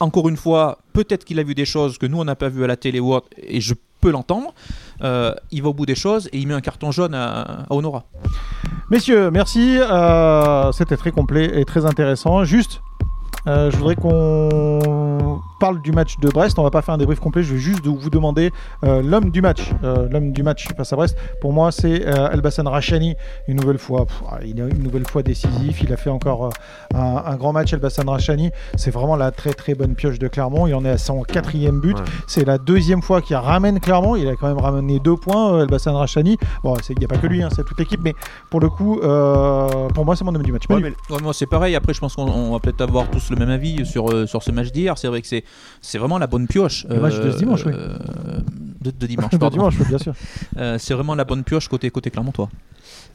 [0.00, 2.64] encore une fois, peut-être qu'il a vu des choses que nous, on n'a pas vues
[2.64, 4.52] à la télé ou autre, et je peux l'entendre.
[5.02, 7.66] euh, il va au bout des choses et il met un carton jaune à, à
[7.70, 8.04] Honora.
[8.90, 9.78] Messieurs, merci.
[9.80, 12.44] Euh, C'était très complet et très intéressant.
[12.44, 12.80] Juste,
[13.46, 16.58] euh, je voudrais qu'on parle du match de Brest.
[16.58, 17.42] On va pas faire un débrief complet.
[17.42, 18.50] Je vais juste vous demander
[18.84, 19.70] euh, l'homme du match.
[19.84, 21.16] Euh, l'homme du match face à Brest.
[21.40, 23.14] Pour moi, c'est euh, Elbassan Rachani.
[23.48, 25.82] Une nouvelle fois, pff, ah, il est une nouvelle fois décisif.
[25.82, 26.50] Il a fait encore euh,
[26.94, 27.72] un, un grand match.
[27.72, 30.66] Elbassan Rachani, c'est vraiment la très très bonne pioche de Clermont.
[30.66, 31.96] Il en est à son quatrième but.
[31.98, 32.04] Ouais.
[32.26, 34.16] C'est la deuxième fois qu'il ramène Clermont.
[34.16, 35.60] Il a quand même ramené deux points.
[35.62, 36.38] Elbassan Rachani.
[36.62, 38.00] Bon, c'est- il n'y a pas que lui, hein, c'est toute l'équipe.
[38.02, 38.14] Mais
[38.50, 39.00] pour le coup,
[39.94, 40.62] pour moi, c'est mon homme du match.
[40.68, 40.94] Ouais, Manu.
[41.10, 41.74] mais Ouais, moi, c'est pareil.
[41.76, 44.50] Après, je pense qu'on on va peut-être avoir tous le même avis sur, sur ce
[44.50, 44.96] match d'hier.
[44.98, 45.44] C'est vrai que c'est
[45.80, 46.86] c'est vraiment la bonne pioche.
[46.88, 47.72] Le match de ce dimanche, oui.
[47.74, 47.98] euh,
[48.80, 49.48] de, de dimanche, pardon.
[49.56, 50.14] dimanche, oui, bien sûr.
[50.56, 52.48] Euh, c'est vraiment la bonne pioche côté, côté Clermontois.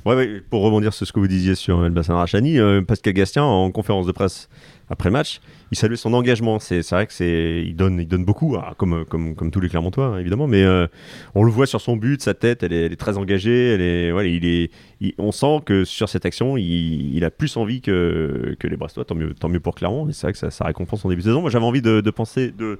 [0.03, 3.69] Ouais, pour rebondir sur ce que vous disiez sur Elbassan Rachani, euh, Pascal Gastien, en
[3.69, 4.49] conférence de presse
[4.89, 6.57] après match, il saluait son engagement.
[6.57, 9.69] C'est vrai que c'est il donne, il donne beaucoup, ah, comme, comme, comme tous les
[9.69, 10.87] Clermontois, hein, évidemment, mais euh,
[11.35, 13.73] on le voit sur son but, sa tête, elle est, très engagée.
[13.73, 14.71] Elle est, il est,
[15.19, 19.05] on sent que sur cette action, il, a plus envie que, que les Brestois.
[19.05, 20.11] Tant mieux, tant mieux pour Clermont.
[20.11, 21.41] C'est vrai que ça, ça récompense son début de saison.
[21.41, 22.79] Moi, j'avais envie de, de penser, de,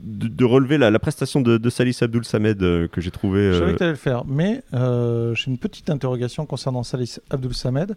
[0.00, 3.52] de, de relever la, la prestation de, de Salis Abdoul Samed euh, que j'ai trouvé.
[3.52, 6.82] Je savais euh, que tu allais le faire, mais euh, j'ai une petite interrogation concernant
[6.82, 7.96] Salis Abdul Samed,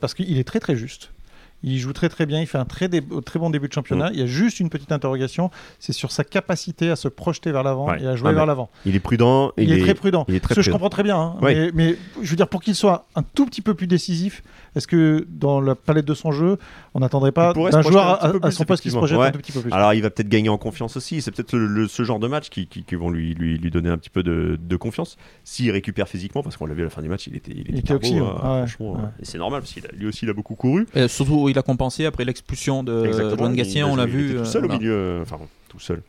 [0.00, 1.12] parce qu'il est très très juste.
[1.62, 4.10] Il joue très très bien, il fait un très, dé- très bon début de championnat.
[4.10, 4.14] Mm.
[4.14, 7.62] Il y a juste une petite interrogation, c'est sur sa capacité à se projeter vers
[7.62, 8.02] l'avant Ouais.
[8.02, 8.70] et à jouer Ah, vers l'avant.
[8.86, 9.52] il est prudent.
[9.58, 10.24] Il, est, très prudent.
[10.28, 10.78] Il est très Ce que je prudent.
[10.78, 11.70] comprends très bien, hein, Ouais.
[11.74, 14.42] mais, mais je veux dire, pour qu'il soit un tout petit peu plus décisif,
[14.74, 16.56] est-ce que dans la palette de son jeu,
[16.94, 19.26] on n'attendrait pas Il d'un joueur à, son poste qui se projette Ouais.
[19.26, 21.20] un tout petit peu plus Alors il va peut-être gagner en confiance aussi.
[21.20, 23.70] C'est peut-être le, le- ce genre de match qui, qui- qui vont lui, lui, lui
[23.70, 25.16] donner un petit peu de, de confiance.
[25.44, 27.78] S'il récupère physiquement, parce qu'on l'a vu à la fin du match, il était, il
[27.78, 28.58] était, oxy, beau, hein, Ah ouais.
[28.66, 28.92] franchement.
[28.92, 28.98] Ouais.
[29.20, 30.86] Et c'est normal parce qu'il a, lui aussi il a beaucoup couru.
[30.94, 33.52] Et surtout, il a compensé après l'expulsion de Exactement.
[33.54, 34.30] Joan on l'a vu.
[34.30, 36.02] était euh, tout seul au milieu, euh, enfin tout seul.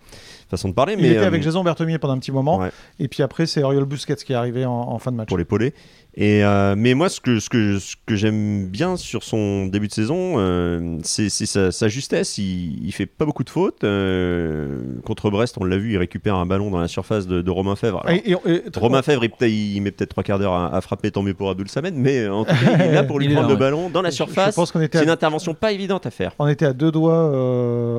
[0.50, 0.94] façon de parler.
[0.94, 2.58] Il mais était euh, avec Jason Berthemier pendant un petit moment.
[2.60, 2.72] ouais.
[3.00, 5.28] Et puis après, c'est Oriol Busquets qui est arrivé en, en fin de match.
[5.30, 5.74] pour l'épauler.
[6.16, 9.88] Et euh, mais moi, ce que ce que ce que j'aime bien sur son début
[9.88, 12.38] de saison, euh, c'est sa, sa justesse.
[12.38, 13.86] Il, il fait pas beaucoup de fautes.
[13.86, 17.50] Euh, contre Brest, on l'a vu, il récupère un ballon dans la surface de, de
[17.52, 18.02] Romain Fèvre.
[18.06, 21.12] Alors, Et- et- et- Romain Fèvre, il, met peut-être trois quarts d'heure à, à frapper,
[21.12, 23.44] tant mieux pour Abdul Samed, mais en tout cas, il est là pour lui prendre
[23.44, 23.60] là, le ouais.
[23.60, 24.52] ballon dans la surface.
[24.52, 26.34] Je pense qu'on était C'est à une intervention pas évidente à faire.
[26.40, 27.32] On était à deux doigts,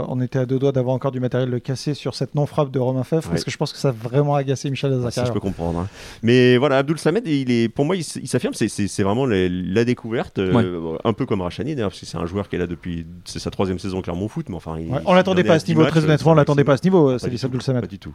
[0.09, 2.71] on était à deux doigts d'avoir encore du matériel de cassé sur cette non frappe
[2.71, 5.07] de Romain Fèvre parce que je pense que ça a vraiment agacé Michel Ah, ça,
[5.09, 5.27] Azakar.
[5.27, 5.79] je peux comprendre.
[5.81, 5.89] hein.
[6.23, 8.55] Mais voilà, Abdul Samed, il est, pour moi, il, il s'affirme.
[8.55, 12.27] C'est- vraiment la, la découverte, euh, un peu comme Rachani d'ailleurs, parce que c'est un
[12.27, 14.91] joueur qui est là depuis, c'est sa troisième saison au Clermont Foot, mais enfin, il,
[14.91, 16.77] Ouais, on l'attendait pas à ce 10 niveau, très honnêtement, on c'est l'attendait pas à
[16.77, 17.81] ce niveau, c'est du Abdul Samed.
[17.81, 18.15] Pas du tout.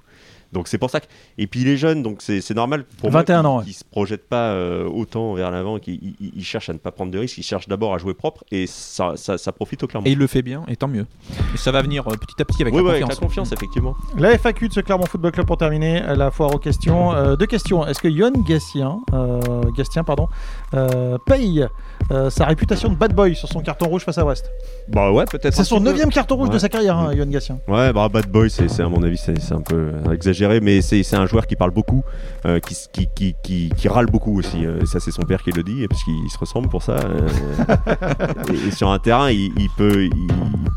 [0.54, 1.06] Donc c'est pour ça que
[1.38, 3.66] et puis il est jeune donc c'est c'est normal pour 21 moi ans, ouais.
[3.66, 6.92] qu'il se projette pas euh, autant vers l'avant qu'il il- il cherche à ne pas
[6.92, 9.88] prendre de risques il cherche d'abord à jouer propre et ça, ça, ça profite au
[9.88, 11.06] Clermont Et il le fait bien, et tant mieux.
[11.54, 13.20] Et ça va venir euh, petit à petit avec oui, la ouais, avec confiance.
[13.22, 16.54] la confiance effectivement La FAQ de ce Clermont Football Club pour terminer, euh, la foire
[16.56, 17.14] aux questions.
[17.14, 17.86] Euh, deux questions.
[17.86, 19.40] Est-ce que Yon Gastien, euh,
[19.78, 20.28] Gastien pardon,
[20.74, 21.66] euh, paye
[22.12, 24.50] euh, sa réputation de bad boy sur son carton rouge face à Brest
[24.88, 27.60] bah ouais peut-être C'est son neuvième carton rouge de sa carrière, hein, Gastien.
[27.68, 31.04] Ouais, bah, Bad Boy, c'est à mon avis, c'est un peu euh, exagéré, mais c'est
[31.04, 32.04] c'est un joueur qui parle beaucoup,
[32.46, 34.66] euh, qui, qui, qui, qui, qui râle beaucoup aussi.
[34.66, 36.98] euh, ça, c'est son père qui le dit, parce qu'il se ressemble pour ça.
[38.50, 40.28] et, et sur un terrain, il, il peut, il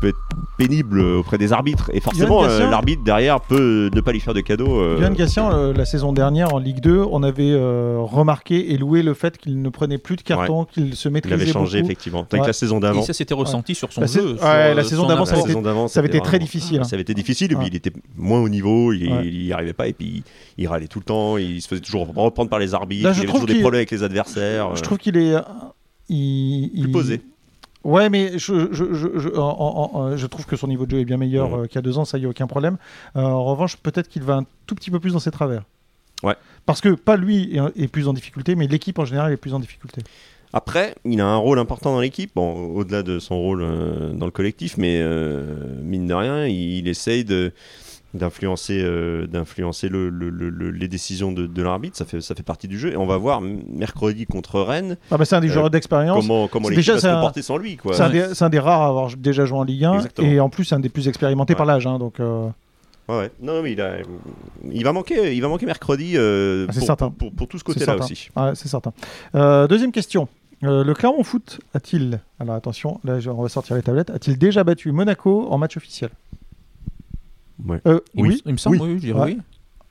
[0.01, 0.17] peut être
[0.57, 1.89] pénible auprès des arbitres.
[1.93, 4.81] Et forcément, Yann Gassien- euh, l'arbitre derrière peut ne pas lui faire de cadeaux.
[4.81, 8.77] euh, Yon Gastien, euh, la saison dernière en Ligue 2, on avait euh, remarqué et
[8.77, 11.79] loué le fait qu'il ne prenait plus de carton, qu'il se il maîtrisait avait changé,
[11.79, 11.91] beaucoup.
[11.91, 12.25] effectivement.
[12.31, 12.47] Avec Ouais.
[12.47, 13.01] la saison d'avant.
[13.01, 14.31] Et ça s'était ressenti sur son La sais- jeu.
[14.33, 15.47] ouais, sur, euh, la saison son d'avant, ça La avait apport.
[15.47, 16.79] saison d'avant, Ça avait c'était été très vraiment- difficile.
[16.81, 16.83] hein.
[16.83, 19.21] Ça avait été difficile, et puis il était moins au niveau, il, Ouais.
[19.27, 20.23] il y arrivait pas, et puis
[20.57, 23.19] il râlait tout le temps, il se faisait toujours reprendre par les arbitres, Là, je
[23.19, 24.75] il avait toujours des problèmes avec les adversaires.
[24.75, 25.35] Je euh, trouve qu'il est.
[25.35, 25.41] euh,
[26.09, 27.21] il, plus il- posé.
[27.83, 30.91] Ouais, mais je, je, je, je, en- en- en- je trouve que son niveau de
[30.91, 31.59] jeu est bien meilleur Mhm.
[31.63, 32.77] euh, qu'il y a deux ans, ça y a aucun problème.
[33.15, 35.63] Euh, en revanche, peut-être qu'il va un tout petit peu plus dans ses travers.
[36.23, 36.35] Ouais.
[36.67, 39.53] Parce que pas lui est, est plus en difficulté, mais l'équipe en général est plus
[39.55, 40.03] en difficulté.
[40.53, 44.25] Après, il a un rôle important dans l'équipe, bon, au-delà de son rôle euh, dans
[44.25, 45.01] le collectif, mais
[45.81, 47.51] mine de rien, il, il essaye de
[48.13, 52.35] d'influencer euh, d'influencer le, le- le- le- les décisions de, de l'arbitre ça fait ça
[52.35, 55.39] fait partie du jeu et on va voir mercredi contre Rennes Ah bah c'est un
[55.39, 56.19] des Euh, joueurs d'expérience.
[56.25, 58.61] comment comment l'équipe déjà, va se un- comporter sans lui quoi C'est un, des- un
[58.61, 60.27] rares à avoir déjà joué en Ligue 1 Exactement.
[60.27, 61.57] et en plus c'est un des plus expérimentés Ouais.
[61.57, 61.87] par l'âge.
[61.87, 62.47] hein, donc euh,
[63.09, 63.95] Ouais, non mais il a
[64.71, 67.09] il va manquer il va manquer mercredi Ah, pour, certain.
[67.09, 68.03] pour, pour- pour tout ce côté là certain.
[68.05, 68.93] aussi ouais, c'est certain.
[69.67, 70.27] Deuxième question.
[70.63, 74.63] Euh, le Clermont Foot a-t-il, alors attention, là on va sortir les tablettes, a-t-il déjà
[74.63, 76.11] battu Monaco en match officiel?
[77.65, 77.79] Ouais.
[77.87, 78.29] Euh, Il, oui.
[78.29, 78.87] me- il me semble, Oui.
[78.89, 79.35] oui, je dirais Ouais.
[79.37, 79.41] oui.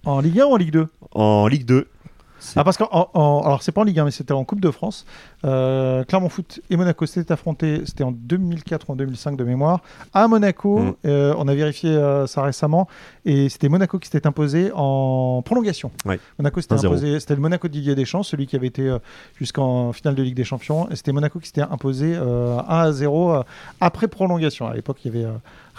[0.05, 2.00] En Ligue 1 ou en Ligue 2 en Ligue 2 c'est-
[2.57, 5.05] Ah parce que alors c'est pas en Ligue 1 mais c'était en Coupe de France.
[5.45, 9.81] Euh, Clermont Foot et Monaco s'étaient affrontés, c'était en 2004 ou en 2005 de mémoire.
[10.13, 10.95] À Monaco, Mm.
[11.07, 12.89] euh, on a vérifié euh, ça récemment
[13.25, 15.91] et c'était Monaco qui s'était imposé en prolongation.
[16.07, 16.19] Ouais.
[16.39, 16.87] Monaco s'était 1-0.
[16.87, 18.95] imposé, c'était le Monaco de Didier Deschamps, celui qui avait été
[19.39, 20.89] jusqu'en finale de Ligue des Champions.
[20.91, 23.43] Et c'était Monaco qui s'était imposé euh, 1 à 0 euh,
[23.81, 24.67] après prolongation.
[24.67, 25.29] À l'époque, il y avait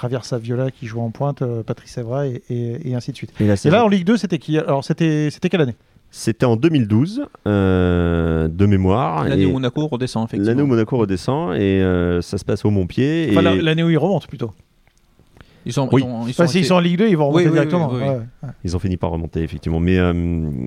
[0.01, 3.31] Javier Saviola qui jouait en pointe, Patrice Evra et, et- et ainsi de suite.
[3.67, 4.57] et là en Ligue 2, c'était qui?
[4.57, 5.75] Alors c'était c'était quelle année?
[6.11, 10.49] C'était en 2012 euh, de mémoire L'année où Monaco redescend, effectivement.
[10.49, 13.29] L'année où Monaco redescend et euh, ça se passe au Montpied.
[13.31, 13.61] Enfin, et...
[13.61, 14.51] l'année où ils remontent plutôt.
[15.65, 16.03] Ils sont, Oui.
[16.27, 17.89] ils sont, ils en Ligue 2, ils vont remonter Oui, oui, directement.
[17.91, 18.49] oui, oui, Ouais, ouais.
[18.63, 19.79] Ils ont fini par remonter, effectivement.
[19.79, 20.11] Mais euh,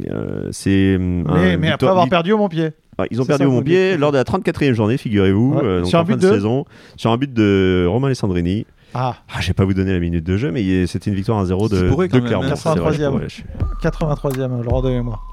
[0.09, 0.97] euh, c'est.
[0.99, 2.71] Mais, un mais après avoir perdu au Montpied.
[2.97, 5.65] Ah, ils ont perdu ça, au Montpied lors de la 34e journée, figurez-vous, Ouais.
[5.65, 6.65] euh, donc Sur un en fin but de de saison,
[6.97, 8.67] sur un but de Romain Alessandrini.
[8.95, 11.45] Ah, Ah, je vais pas vous donner la minute de jeu, mais c'était une victoire
[11.45, 12.49] 1-0 de, C'est pourri quand de même, Clermont.
[12.51, 12.55] hein.
[12.57, 13.11] c'est vrai, je 83e.
[13.11, 13.43] pourrais, je-
[13.83, 15.27] 83e, le roi de mémoire.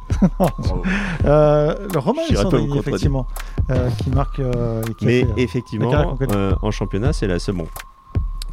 [1.26, 2.76] euh, le Romain contredire.
[2.78, 3.28] effectivement,
[3.70, 4.40] euh, qui marque.
[4.40, 7.56] euh, qui Mais fait, euh, effectivement, euh, en championnat, c'est la seule.
[7.56, 7.68] Bon,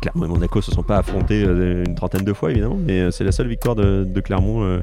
[0.01, 3.11] Clermont et Monaco se sont pas affrontés euh, une trentaine de fois, évidemment, mais euh,
[3.11, 4.81] c'est la seule victoire de, de Clermont euh,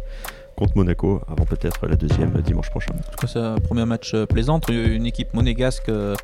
[0.57, 2.93] contre Monaco, avant peut-être la deuxième euh, dimanche prochain.
[2.93, 6.15] En tout cas, c'est un premier match euh, plaisant entre une équipe monégasque euh,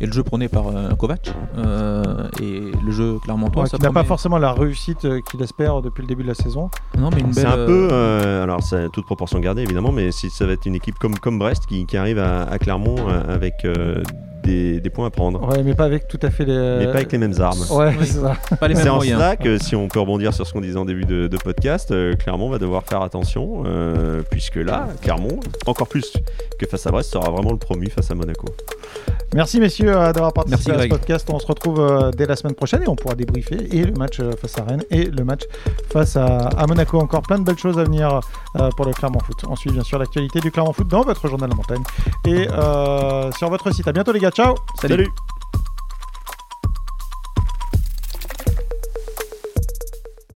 [0.00, 1.32] et le jeu prôné par euh, Kovac.
[1.56, 5.42] Euh, et le jeu clermontois, ouais, ça qui n'a pas forcément la réussite euh, qu'il
[5.42, 6.70] espère depuis le début de la saison.
[6.98, 7.52] Non, mais une C'est belle.
[7.52, 10.66] un peu, euh, euh, alors c'est toute proportion gardée évidemment, mais si ça va être
[10.66, 14.02] une équipe comme, comme Brest qui, qui arrive à, à Clermont avec euh,
[14.46, 16.56] des, des points à prendre, Ouais, mais pas avec tout à fait les.
[16.78, 17.60] mais pas avec les mêmes armes.
[17.70, 18.06] Ouais, Oui.
[18.06, 18.36] c'est ça.
[18.58, 20.78] pas les C'est mêmes en cela que si on peut rebondir sur ce qu'on disait
[20.78, 25.40] en début de, de podcast, euh, Clermont va devoir faire attention, euh, puisque là, Clermont,
[25.66, 26.12] encore plus
[26.58, 28.46] que face à Brest, sera vraiment le promu face à Monaco.
[29.34, 30.90] Merci messieurs euh, d'avoir participé Merci, à ce Greg.
[30.90, 31.28] podcast.
[31.32, 34.20] On se retrouve euh, dès la semaine prochaine et on pourra débriefer et le match
[34.20, 35.42] euh, face à Rennes et le match
[35.92, 36.98] face à, à Monaco.
[36.98, 38.20] Encore plein de belles choses à venir
[38.58, 39.44] euh, pour le Clermont Foot.
[39.48, 41.82] On suit bien sûr l'actualité du Clermont Foot dans votre journal La Montagne
[42.26, 43.88] et euh, sur votre site.
[43.88, 44.30] À bientôt les gars.
[44.36, 44.54] Ciao.
[44.78, 44.98] Salut.
[44.98, 45.35] Salut